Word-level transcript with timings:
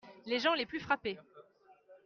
Les 0.25 0.39
gens 0.39 0.55
les 0.55 0.65
plus 0.65 0.79
frappés. 0.79 1.19